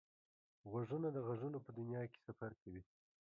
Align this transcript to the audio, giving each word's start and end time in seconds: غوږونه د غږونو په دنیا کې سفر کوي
غوږونه 0.69 1.07
د 1.11 1.17
غږونو 1.27 1.57
په 1.65 1.71
دنیا 1.79 2.03
کې 2.11 2.19
سفر 2.27 2.51
کوي 2.61 2.83